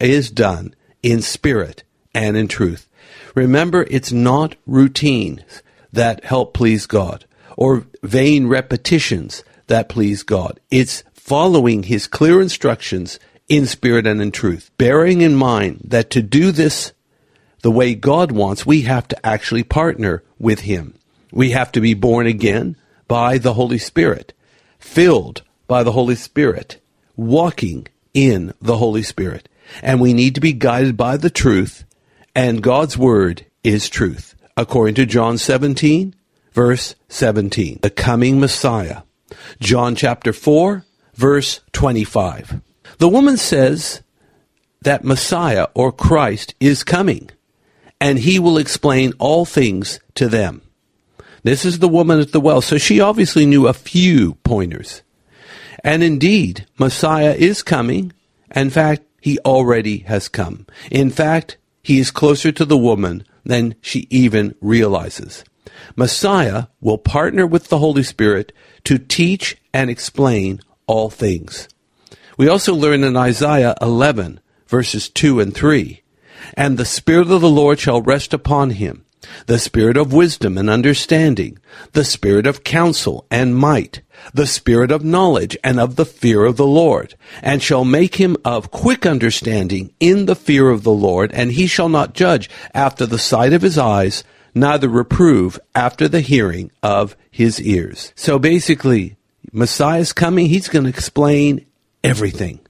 is 0.00 0.30
done 0.30 0.74
in 1.02 1.22
spirit 1.22 1.82
and 2.14 2.36
in 2.36 2.48
truth. 2.48 2.88
Remember, 3.34 3.86
it's 3.90 4.12
not 4.12 4.56
routines 4.66 5.62
that 5.92 6.24
help 6.24 6.54
please 6.54 6.86
God 6.86 7.24
or 7.56 7.86
vain 8.02 8.46
repetitions 8.46 9.44
that 9.66 9.88
please 9.88 10.22
God. 10.22 10.60
It's 10.70 11.04
following 11.12 11.84
his 11.84 12.06
clear 12.06 12.40
instructions 12.40 13.18
in 13.48 13.66
spirit 13.66 14.06
and 14.06 14.20
in 14.20 14.30
truth, 14.30 14.70
bearing 14.76 15.20
in 15.20 15.34
mind 15.34 15.80
that 15.84 16.10
to 16.10 16.22
do 16.22 16.50
this 16.50 16.92
the 17.62 17.70
way 17.70 17.94
God 17.94 18.30
wants, 18.30 18.66
we 18.66 18.82
have 18.82 19.08
to 19.08 19.26
actually 19.26 19.62
partner 19.62 20.22
with 20.38 20.60
him. 20.60 20.94
We 21.32 21.50
have 21.52 21.72
to 21.72 21.80
be 21.80 21.94
born 21.94 22.26
again 22.26 22.76
by 23.08 23.38
the 23.38 23.54
Holy 23.54 23.78
Spirit, 23.78 24.33
filled 24.84 25.42
by 25.66 25.82
the 25.82 25.92
Holy 25.92 26.14
Spirit, 26.14 26.80
walking 27.16 27.88
in 28.12 28.52
the 28.60 28.76
Holy 28.76 29.02
Spirit. 29.02 29.48
And 29.82 30.00
we 30.00 30.12
need 30.12 30.34
to 30.36 30.40
be 30.40 30.52
guided 30.52 30.96
by 30.96 31.16
the 31.16 31.30
truth, 31.30 31.84
and 32.34 32.62
God's 32.62 32.96
word 32.96 33.46
is 33.64 33.88
truth. 33.88 34.36
According 34.56 34.94
to 34.96 35.06
John 35.06 35.38
17, 35.38 36.14
verse 36.52 36.94
17, 37.08 37.80
the 37.82 37.90
coming 37.90 38.38
Messiah. 38.38 39.02
John 39.58 39.96
chapter 39.96 40.32
4, 40.32 40.84
verse 41.14 41.60
25. 41.72 42.60
The 42.98 43.08
woman 43.08 43.36
says 43.36 44.02
that 44.82 45.02
Messiah 45.02 45.66
or 45.74 45.90
Christ 45.90 46.54
is 46.60 46.84
coming, 46.84 47.30
and 48.00 48.18
he 48.18 48.38
will 48.38 48.58
explain 48.58 49.14
all 49.18 49.44
things 49.44 49.98
to 50.14 50.28
them. 50.28 50.60
This 51.44 51.64
is 51.64 51.78
the 51.78 51.88
woman 51.88 52.20
at 52.20 52.32
the 52.32 52.40
well, 52.40 52.60
so 52.60 52.78
she 52.78 53.00
obviously 53.00 53.46
knew 53.46 53.68
a 53.68 53.74
few 53.74 54.34
pointers. 54.42 55.02
And 55.84 56.02
indeed, 56.02 56.66
Messiah 56.78 57.34
is 57.34 57.62
coming. 57.62 58.12
In 58.56 58.70
fact, 58.70 59.02
he 59.20 59.38
already 59.40 59.98
has 59.98 60.28
come. 60.28 60.66
In 60.90 61.10
fact, 61.10 61.58
he 61.82 61.98
is 61.98 62.10
closer 62.10 62.50
to 62.52 62.64
the 62.64 62.78
woman 62.78 63.24
than 63.44 63.74
she 63.82 64.06
even 64.08 64.54
realizes. 64.62 65.44
Messiah 65.96 66.66
will 66.80 66.98
partner 66.98 67.46
with 67.46 67.68
the 67.68 67.78
Holy 67.78 68.02
Spirit 68.02 68.52
to 68.84 68.98
teach 68.98 69.58
and 69.72 69.90
explain 69.90 70.60
all 70.86 71.10
things. 71.10 71.68
We 72.38 72.48
also 72.48 72.74
learn 72.74 73.04
in 73.04 73.16
Isaiah 73.16 73.74
11, 73.82 74.40
verses 74.66 75.10
2 75.10 75.40
and 75.40 75.54
3 75.54 76.02
And 76.54 76.78
the 76.78 76.84
Spirit 76.84 77.30
of 77.30 77.42
the 77.42 77.50
Lord 77.50 77.78
shall 77.78 78.00
rest 78.00 78.32
upon 78.32 78.70
him, 78.70 79.03
the 79.46 79.58
Spirit 79.58 79.96
of 79.96 80.12
wisdom 80.12 80.56
and 80.58 80.68
understanding, 80.70 81.58
the 81.92 82.04
Spirit 82.04 82.46
of 82.46 82.64
counsel 82.64 83.26
and 83.30 83.56
might, 83.56 84.00
the 84.32 84.46
Spirit 84.46 84.90
of 84.90 85.04
knowledge 85.04 85.56
and 85.62 85.78
of 85.78 85.96
the 85.96 86.06
fear 86.06 86.44
of 86.44 86.56
the 86.56 86.66
Lord, 86.66 87.14
and 87.42 87.62
shall 87.62 87.84
make 87.84 88.16
him 88.16 88.36
of 88.44 88.70
quick 88.70 89.06
understanding 89.06 89.92
in 90.00 90.26
the 90.26 90.36
fear 90.36 90.70
of 90.70 90.82
the 90.82 90.92
Lord, 90.92 91.32
and 91.32 91.52
he 91.52 91.66
shall 91.66 91.88
not 91.88 92.14
judge 92.14 92.48
after 92.72 93.06
the 93.06 93.18
sight 93.18 93.52
of 93.52 93.62
his 93.62 93.78
eyes, 93.78 94.24
neither 94.54 94.88
reprove 94.88 95.58
after 95.74 96.08
the 96.08 96.20
hearing 96.20 96.70
of 96.82 97.16
his 97.30 97.60
ears. 97.60 98.12
So 98.14 98.38
basically, 98.38 99.16
Messiah's 99.52 100.12
coming, 100.12 100.46
he's 100.46 100.68
going 100.68 100.84
to 100.84 100.88
explain 100.88 101.66
everything. 102.02 102.60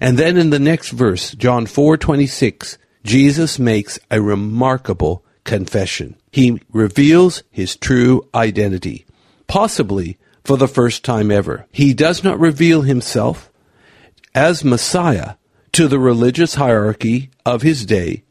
And 0.00 0.18
then 0.18 0.36
in 0.36 0.50
the 0.50 0.58
next 0.58 0.90
verse, 0.90 1.32
John 1.32 1.66
4:26, 1.66 2.78
Jesus 3.02 3.58
makes 3.58 3.98
a 4.10 4.20
remarkable 4.20 5.24
confession. 5.50 6.14
He 6.30 6.60
reveals 6.72 7.42
his 7.50 7.74
true 7.74 8.28
identity, 8.32 9.04
possibly 9.48 10.16
for 10.44 10.56
the 10.56 10.68
first 10.68 11.04
time 11.04 11.32
ever. 11.32 11.66
He 11.72 11.92
does 11.92 12.22
not 12.22 12.38
reveal 12.38 12.82
himself 12.82 13.50
as 14.32 14.64
Messiah 14.64 15.34
to 15.72 15.88
the 15.88 15.98
religious 15.98 16.54
hierarchy 16.54 17.30
of 17.44 17.62
his 17.62 17.84
day, 17.84 18.22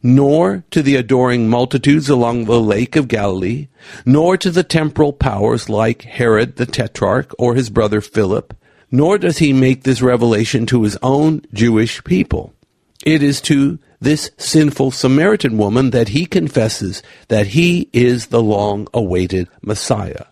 nor 0.00 0.62
to 0.70 0.80
the 0.80 0.94
adoring 0.94 1.50
multitudes 1.50 2.08
along 2.08 2.44
the 2.44 2.60
lake 2.60 2.94
of 2.94 3.08
Galilee, 3.08 3.66
nor 4.06 4.36
to 4.36 4.52
the 4.52 4.62
temporal 4.62 5.12
powers 5.12 5.68
like 5.68 6.02
Herod 6.02 6.54
the 6.54 6.66
Tetrarch 6.66 7.34
or 7.36 7.56
his 7.56 7.68
brother 7.68 8.00
Philip, 8.00 8.56
nor 8.92 9.18
does 9.18 9.38
he 9.38 9.52
make 9.52 9.82
this 9.82 10.00
revelation 10.00 10.66
to 10.66 10.84
his 10.84 10.96
own 11.02 11.42
Jewish 11.52 12.04
people. 12.04 12.54
It 13.04 13.24
is 13.24 13.40
to 13.42 13.80
this 14.04 14.30
sinful 14.36 14.90
Samaritan 14.90 15.58
woman 15.58 15.90
that 15.90 16.08
he 16.08 16.26
confesses 16.26 17.02
that 17.28 17.48
he 17.48 17.88
is 17.92 18.26
the 18.26 18.42
long 18.42 18.86
awaited 18.94 19.48
Messiah. 19.62 20.26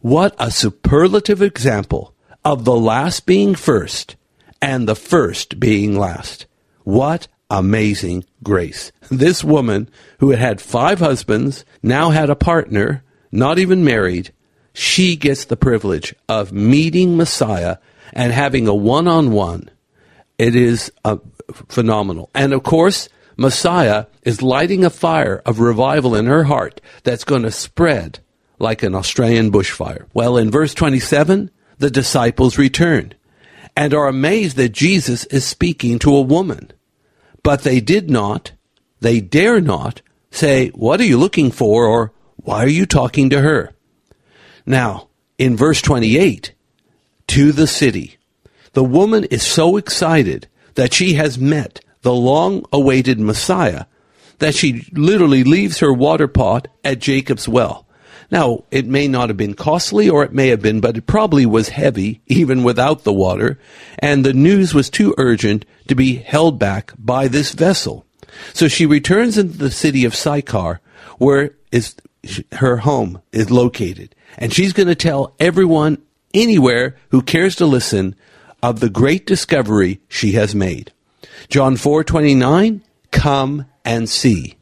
What 0.00 0.34
a 0.38 0.50
superlative 0.50 1.42
example 1.42 2.14
of 2.44 2.64
the 2.64 2.76
last 2.76 3.26
being 3.26 3.54
first 3.54 4.16
and 4.62 4.88
the 4.88 4.94
first 4.94 5.60
being 5.60 5.98
last. 5.98 6.46
What 6.84 7.28
amazing 7.50 8.24
grace. 8.42 8.92
This 9.10 9.42
woman, 9.42 9.90
who 10.18 10.30
had 10.30 10.38
had 10.38 10.60
five 10.60 11.00
husbands, 11.00 11.64
now 11.82 12.10
had 12.10 12.30
a 12.30 12.36
partner, 12.36 13.02
not 13.32 13.58
even 13.58 13.84
married. 13.84 14.32
She 14.72 15.16
gets 15.16 15.44
the 15.44 15.56
privilege 15.56 16.14
of 16.28 16.52
meeting 16.52 17.16
Messiah 17.16 17.78
and 18.12 18.32
having 18.32 18.68
a 18.68 18.74
one 18.74 19.08
on 19.08 19.32
one. 19.32 19.68
It 20.38 20.54
is 20.54 20.90
uh, 21.04 21.18
phenomenal. 21.52 22.30
And 22.34 22.52
of 22.52 22.62
course, 22.62 23.08
Messiah 23.36 24.06
is 24.22 24.42
lighting 24.42 24.84
a 24.84 24.90
fire 24.90 25.42
of 25.46 25.60
revival 25.60 26.14
in 26.14 26.26
her 26.26 26.44
heart 26.44 26.80
that's 27.04 27.24
going 27.24 27.42
to 27.42 27.50
spread 27.50 28.18
like 28.58 28.82
an 28.82 28.94
Australian 28.94 29.50
bushfire. 29.50 30.06
Well, 30.12 30.36
in 30.36 30.50
verse 30.50 30.74
27, 30.74 31.50
the 31.78 31.90
disciples 31.90 32.58
return 32.58 33.14
and 33.76 33.94
are 33.94 34.08
amazed 34.08 34.56
that 34.56 34.72
Jesus 34.72 35.24
is 35.26 35.44
speaking 35.44 35.98
to 36.00 36.14
a 36.14 36.20
woman. 36.20 36.70
But 37.42 37.62
they 37.62 37.80
did 37.80 38.10
not, 38.10 38.52
they 39.00 39.20
dare 39.20 39.60
not 39.60 40.02
say, 40.30 40.68
What 40.70 41.00
are 41.00 41.04
you 41.04 41.16
looking 41.16 41.50
for? 41.50 41.86
or 41.86 42.12
Why 42.36 42.64
are 42.64 42.68
you 42.68 42.84
talking 42.84 43.30
to 43.30 43.40
her? 43.40 43.74
Now, 44.66 45.08
in 45.38 45.56
verse 45.56 45.80
28, 45.80 46.52
to 47.28 47.52
the 47.52 47.66
city, 47.66 48.18
the 48.74 48.84
woman 48.84 49.24
is 49.24 49.42
so 49.42 49.78
excited 49.78 50.46
that 50.74 50.92
she 50.94 51.14
has 51.14 51.38
met 51.38 51.80
the 52.02 52.12
long 52.12 52.64
awaited 52.72 53.20
Messiah 53.20 53.84
that 54.38 54.54
she 54.54 54.86
literally 54.92 55.44
leaves 55.44 55.78
her 55.80 55.92
water 55.92 56.26
pot 56.26 56.68
at 56.82 56.98
Jacob's 56.98 57.46
well 57.46 57.86
now, 58.30 58.64
it 58.70 58.86
may 58.86 59.08
not 59.08 59.28
have 59.28 59.36
been 59.36 59.54
costly, 59.54 60.08
or 60.08 60.22
it 60.22 60.32
may 60.32 60.48
have 60.48 60.62
been, 60.62 60.80
but 60.80 60.96
it 60.96 61.06
probably 61.06 61.46
was 61.46 61.70
heavy, 61.70 62.20
even 62.26 62.62
without 62.62 63.02
the 63.02 63.12
water, 63.12 63.58
and 63.98 64.24
the 64.24 64.32
news 64.32 64.72
was 64.72 64.88
too 64.88 65.14
urgent 65.18 65.64
to 65.88 65.96
be 65.96 66.14
held 66.14 66.58
back 66.58 66.92
by 66.96 67.26
this 67.26 67.52
vessel. 67.52 68.06
So 68.52 68.68
she 68.68 68.86
returns 68.86 69.36
into 69.36 69.58
the 69.58 69.70
city 69.70 70.04
of 70.04 70.14
Sychar, 70.14 70.80
where 71.18 71.56
is 71.72 71.96
her 72.52 72.78
home 72.78 73.20
is 73.32 73.50
located, 73.50 74.14
and 74.38 74.52
she's 74.52 74.72
going 74.72 74.88
to 74.88 74.94
tell 74.94 75.34
everyone 75.40 75.98
anywhere 76.32 76.96
who 77.10 77.22
cares 77.22 77.56
to 77.56 77.66
listen 77.66 78.14
of 78.62 78.80
the 78.80 78.90
great 78.90 79.26
discovery 79.26 80.00
she 80.08 80.32
has 80.32 80.54
made. 80.54 80.92
John 81.48 81.76
4:29 81.76 82.82
Come 83.10 83.66
and 83.84 84.08
see. 84.08 84.56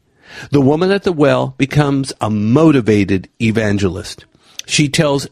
The 0.51 0.61
woman 0.61 0.91
at 0.91 1.03
the 1.03 1.13
well 1.13 1.55
becomes 1.57 2.13
a 2.21 2.29
motivated 2.29 3.29
evangelist. 3.41 4.25
She 4.65 4.89
tells 4.89 5.27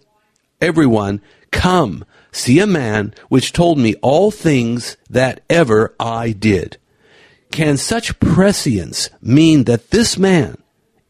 everyone, 0.61 1.21
Come, 1.51 2.05
see 2.31 2.59
a 2.59 2.67
man 2.67 3.13
which 3.29 3.53
told 3.53 3.77
me 3.77 3.95
all 4.01 4.31
things 4.31 4.97
that 5.09 5.41
ever 5.49 5.95
I 5.99 6.31
did. 6.31 6.77
Can 7.51 7.77
such 7.77 8.19
prescience 8.19 9.09
mean 9.21 9.63
that 9.65 9.91
this 9.91 10.17
man 10.17 10.57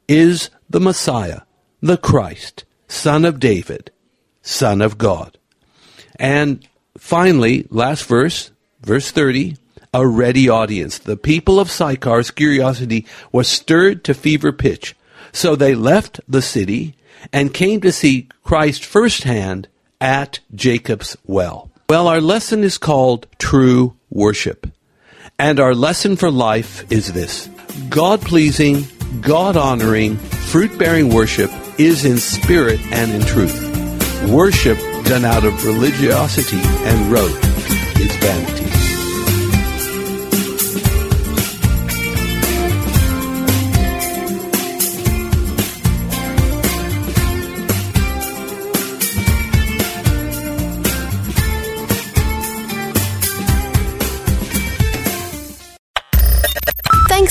is 0.08 0.50
the 0.70 0.80
Messiah, 0.80 1.42
the 1.82 1.98
Christ, 1.98 2.64
Son 2.88 3.26
of 3.26 3.40
David, 3.40 3.92
Son 4.42 4.82
of 4.82 4.98
God? 4.98 5.38
And 6.20 6.68
finally, 6.98 7.68
last 7.70 8.06
verse, 8.06 8.52
verse 8.82 9.12
30 9.12 9.58
a 9.94 10.06
ready 10.06 10.50
audience. 10.50 11.00
The 11.00 11.18
people 11.18 11.60
of 11.60 11.70
Sychar's 11.70 12.30
curiosity 12.30 13.06
was 13.32 13.48
stirred 13.48 14.04
to 14.04 14.14
fever 14.14 14.52
pitch. 14.52 14.96
So 15.32 15.56
they 15.56 15.76
left 15.76 16.20
the 16.28 16.42
city 16.42 16.96
and 17.34 17.54
came 17.54 17.82
to 17.82 17.92
see 17.92 18.30
Christ 18.44 18.86
firsthand 18.86 19.68
at 20.00 20.40
Jacob's 20.54 21.18
well. 21.26 21.72
Well, 21.90 22.08
our 22.08 22.22
lesson 22.22 22.64
is 22.64 22.78
called 22.78 23.28
True 23.40 23.96
Worship. 24.10 24.68
And 25.40 25.60
our 25.60 25.74
lesson 25.74 26.16
for 26.16 26.32
life 26.32 26.90
is 26.92 27.14
this 27.14 27.48
God 27.90 28.22
pleasing, 28.22 28.86
God 29.22 29.56
honoring, 29.56 30.18
fruit 30.18 30.78
bearing 30.78 31.10
worship 31.10 31.52
is 31.80 32.06
in 32.06 32.18
spirit 32.18 32.80
and 32.92 33.12
in 33.12 33.22
truth. 33.22 33.64
Worship 34.30 34.78
done 35.08 35.24
out 35.24 35.46
of 35.46 35.66
religiosity 35.66 36.60
and 36.60 37.10
rote 37.10 37.32
is 37.98 38.14
vanity. 38.18 38.87